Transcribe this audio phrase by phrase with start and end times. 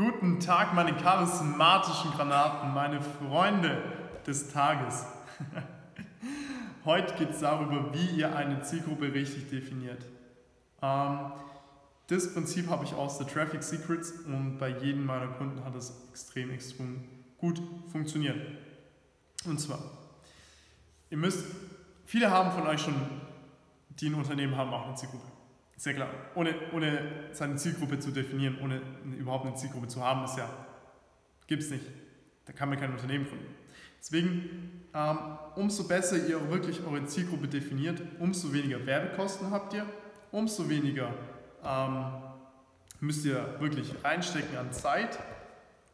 [0.00, 3.82] Guten Tag, meine charismatischen Granaten, meine Freunde
[4.26, 5.04] des Tages.
[6.86, 10.06] Heute geht es darüber, wie ihr eine Zielgruppe richtig definiert.
[10.80, 11.32] Ähm,
[12.06, 15.92] das Prinzip habe ich aus der Traffic Secrets und bei jedem meiner Kunden hat es
[16.08, 17.04] extrem, extrem
[17.36, 17.60] gut
[17.92, 18.40] funktioniert.
[19.44, 19.80] Und zwar,
[21.10, 21.44] ihr müsst,
[22.06, 22.94] viele haben von euch schon,
[23.90, 25.39] die ein Unternehmen haben, auch eine Zielgruppe.
[25.80, 26.10] Sehr klar.
[26.34, 27.00] Ohne, ohne
[27.32, 28.82] seine Zielgruppe zu definieren, ohne
[29.18, 30.46] überhaupt eine Zielgruppe zu haben, ist ja,
[31.46, 31.86] gibt es nicht.
[32.44, 33.46] Da kann man kein Unternehmen gründen.
[33.98, 35.18] Deswegen, ähm,
[35.56, 39.86] umso besser ihr wirklich eure Zielgruppe definiert, umso weniger Werbekosten habt ihr,
[40.32, 41.14] umso weniger
[41.64, 42.04] ähm,
[43.00, 45.18] müsst ihr wirklich reinstecken an Zeit,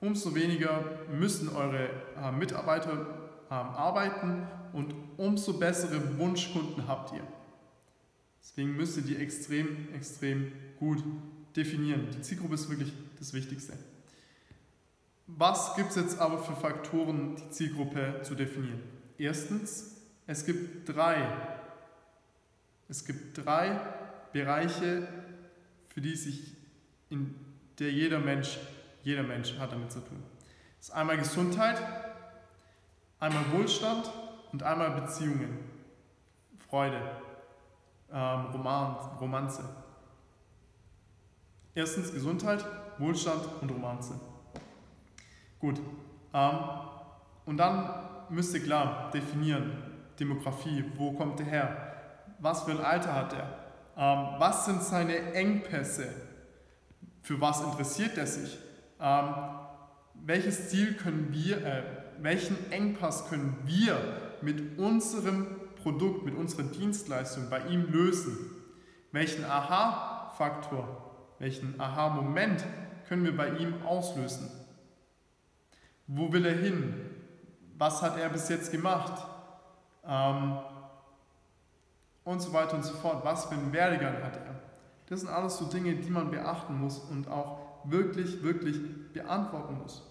[0.00, 1.90] umso weniger müssen eure
[2.22, 3.06] äh, Mitarbeiter ähm,
[3.50, 7.43] arbeiten und umso bessere Wunschkunden habt ihr.
[8.44, 11.02] Deswegen müsst ihr die extrem, extrem gut
[11.56, 12.08] definieren.
[12.14, 13.72] Die Zielgruppe ist wirklich das Wichtigste.
[15.26, 18.82] Was gibt es jetzt aber für Faktoren, die Zielgruppe zu definieren?
[19.16, 21.26] Erstens, es gibt drei.
[22.88, 23.80] Es gibt drei
[24.32, 25.08] Bereiche,
[25.88, 26.54] für die sich
[27.08, 27.34] in
[27.78, 28.58] der jeder Mensch,
[29.02, 30.22] jeder Mensch hat damit zu tun.
[30.78, 31.80] Das ist einmal Gesundheit,
[33.20, 34.10] einmal Wohlstand
[34.52, 35.58] und einmal Beziehungen,
[36.68, 37.00] Freude
[38.14, 39.64] ähm, Roman, Romanze.
[41.74, 42.64] Erstens Gesundheit,
[42.98, 44.20] Wohlstand und Romanze.
[45.58, 45.80] Gut.
[46.32, 46.58] Ähm,
[47.44, 47.90] und dann
[48.28, 49.72] müsst ihr klar definieren,
[50.18, 51.94] Demografie, wo kommt er her?
[52.38, 53.64] Was für ein Alter hat er?
[53.96, 56.08] Ähm, was sind seine Engpässe?
[57.22, 58.58] Für was interessiert er sich?
[59.00, 59.34] Ähm,
[60.14, 61.82] welches Ziel können wir, äh,
[62.20, 63.98] welchen Engpass können wir
[64.40, 65.46] mit unserem
[65.84, 68.36] Produkt, mit unserer Dienstleistung bei ihm lösen?
[69.12, 72.64] Welchen Aha-Faktor, welchen Aha-Moment
[73.06, 74.50] können wir bei ihm auslösen?
[76.06, 76.94] Wo will er hin?
[77.76, 79.26] Was hat er bis jetzt gemacht?
[80.06, 80.58] Ähm,
[82.24, 83.22] und so weiter und so fort.
[83.24, 84.60] Was für einen Werdegang hat er?
[85.06, 88.80] Das sind alles so Dinge, die man beachten muss und auch wirklich, wirklich
[89.12, 90.02] beantworten muss.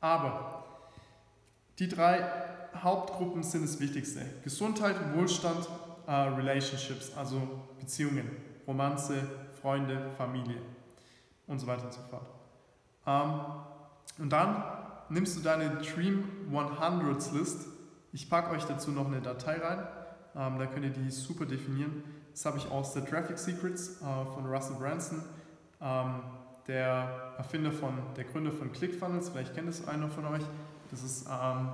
[0.00, 0.64] Aber
[1.78, 2.24] die drei
[2.82, 4.20] Hauptgruppen sind das Wichtigste.
[4.44, 5.68] Gesundheit, Wohlstand,
[6.06, 7.40] äh, Relationships, also
[7.78, 8.30] Beziehungen,
[8.66, 9.28] Romanze,
[9.60, 10.60] Freunde, Familie
[11.46, 12.26] und so weiter und so fort.
[13.06, 13.40] Ähm,
[14.18, 14.62] und dann
[15.08, 17.66] nimmst du deine Dream 100s List.
[18.12, 19.86] Ich packe euch dazu noch eine Datei rein.
[20.36, 22.04] Ähm, da könnt ihr die super definieren.
[22.32, 25.22] Das habe ich aus der Traffic Secrets äh, von Russell Branson,
[25.80, 26.22] ähm,
[26.66, 29.30] der Erfinder von, der Gründer von ClickFunnels.
[29.30, 30.44] Vielleicht kennt es einer von euch.
[30.90, 31.68] Das ist ähm,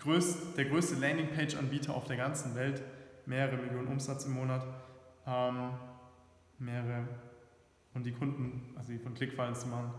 [0.00, 2.82] größte, der größte Landingpage-Anbieter auf der ganzen Welt,
[3.26, 4.64] mehrere Millionen Umsatz im Monat,
[5.26, 5.70] ähm,
[6.58, 7.06] mehrere,
[7.94, 9.90] und die Kunden, also die von ClickFunnels zu machen,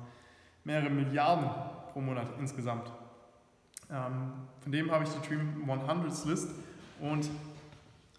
[0.64, 1.50] mehrere Milliarden
[1.92, 2.92] pro Monat insgesamt.
[3.90, 6.50] Ähm, von dem habe ich die Dream 100s List
[7.00, 7.30] und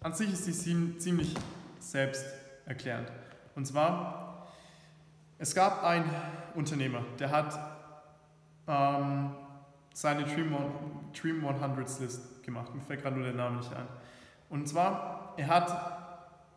[0.01, 1.33] an sich ist die ziemlich
[1.79, 3.11] selbsterklärend.
[3.55, 4.47] Und zwar,
[5.37, 6.09] es gab einen
[6.55, 7.59] Unternehmer, der hat
[8.67, 9.31] ähm,
[9.93, 10.55] seine Dream,
[11.13, 12.73] Dream 100s List gemacht.
[12.73, 13.87] Mir fällt gerade nur der Name nicht ein.
[14.49, 16.03] Und zwar, er hat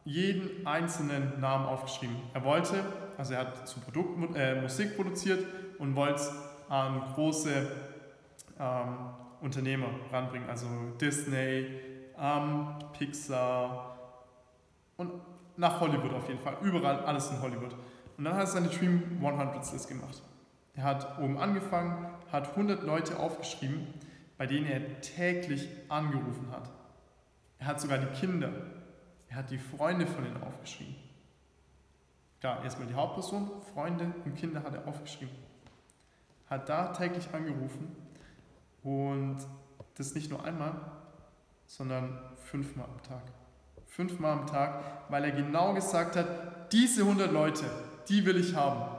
[0.04, 2.16] jeden einzelnen Namen aufgeschrieben.
[2.32, 2.84] Er wollte,
[3.18, 5.44] also er hat zu Produkt, äh, Musik produziert
[5.78, 6.32] und wollte es
[6.68, 7.68] an große
[8.58, 8.96] ähm,
[9.40, 10.66] Unternehmer ranbringen, also
[11.00, 11.80] Disney,
[12.18, 13.96] ähm, Pixar
[14.96, 15.12] und
[15.56, 16.56] nach Hollywood auf jeden Fall.
[16.62, 17.74] Überall alles in Hollywood.
[18.16, 20.22] Und dann hat er seine Dream 100s List gemacht.
[20.76, 23.86] Er hat oben angefangen, hat 100 Leute aufgeschrieben,
[24.36, 26.70] bei denen er täglich angerufen hat.
[27.58, 28.52] Er hat sogar die Kinder,
[29.28, 30.94] er hat die Freunde von ihnen aufgeschrieben.
[32.40, 35.34] Klar, erstmal die Hauptperson, Freunde und Kinder hat er aufgeschrieben.
[36.50, 37.96] Hat da täglich angerufen
[38.82, 39.38] und
[39.94, 40.74] das nicht nur einmal,
[41.64, 43.22] sondern fünfmal am Tag.
[43.86, 47.64] Fünfmal am Tag, weil er genau gesagt hat, diese 100 Leute,
[48.08, 48.95] die will ich haben.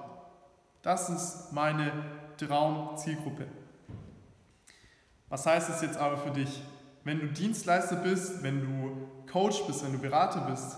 [0.81, 1.91] Das ist meine
[2.37, 3.47] Traumzielgruppe.
[5.29, 6.61] Was heißt es jetzt aber für dich?
[7.03, 10.77] Wenn du Dienstleister bist, wenn du Coach bist, wenn du Berater bist,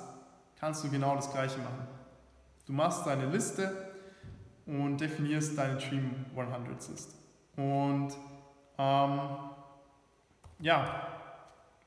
[0.60, 1.88] kannst du genau das Gleiche machen.
[2.66, 3.90] Du machst deine Liste
[4.66, 7.16] und definierst deine Dream 100 List.
[7.56, 8.14] Und
[8.78, 9.20] ähm,
[10.60, 11.08] ja,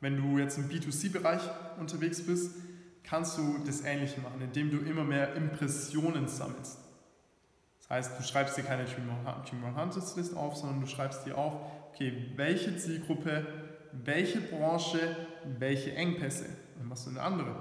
[0.01, 1.43] wenn du jetzt im B2C-Bereich
[1.79, 2.57] unterwegs bist,
[3.05, 6.79] kannst du das Ähnliche machen, indem du immer mehr Impressionen sammelst.
[7.93, 11.53] Heißt, du schreibst dir keine Dream 100 List auf, sondern du schreibst dir auf,
[11.91, 13.47] okay, welche Zielgruppe,
[13.93, 14.99] welche Branche,
[15.59, 16.47] welche Engpässe.
[16.79, 17.55] Dann machst du eine andere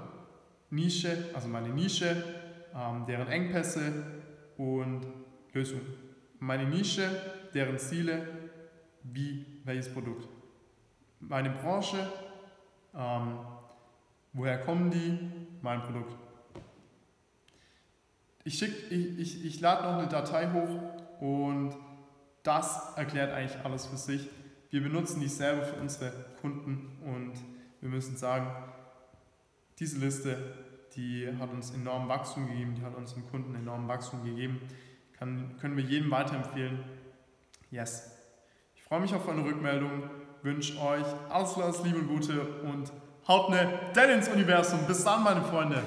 [0.70, 2.16] Nische, also meine Nische,
[2.74, 3.92] ähm, deren Engpässe
[4.56, 5.02] und
[5.52, 5.82] Lösung.
[6.38, 7.10] Meine Nische,
[7.52, 8.26] deren Ziele,
[9.02, 10.26] wie welches Produkt.
[11.20, 12.10] Meine Branche,
[12.96, 13.36] ähm,
[14.32, 15.18] woher kommen die,
[15.60, 16.16] mein Produkt.
[18.44, 20.80] Ich, ich, ich, ich lade noch eine Datei hoch
[21.20, 21.76] und
[22.42, 24.28] das erklärt eigentlich alles für sich.
[24.70, 27.34] Wir benutzen die selber für unsere Kunden und
[27.80, 28.50] wir müssen sagen,
[29.78, 30.38] diese Liste,
[30.96, 34.60] die hat uns enorm Wachstum gegeben, die hat unseren Kunden enorm Wachstum gegeben.
[35.18, 36.80] Kann, können wir jedem weiterempfehlen.
[37.70, 38.10] Yes.
[38.74, 40.10] Ich freue mich auf eure Rückmeldung,
[40.42, 42.92] wünsche euch alles, alles Liebe und Gute und
[43.28, 44.80] haut ne Dell ins Universum.
[44.86, 45.82] Bis dann, meine Freunde.